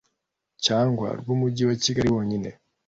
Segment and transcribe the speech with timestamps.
[0.65, 2.49] cyangwa rw Umujyi wa Kigali wonyine